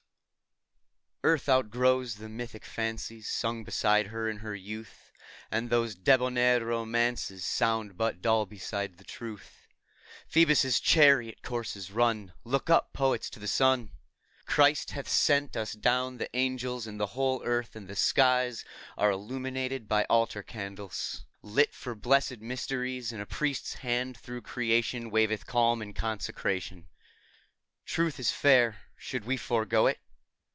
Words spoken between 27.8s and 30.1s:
Truth is fair; should we forego it?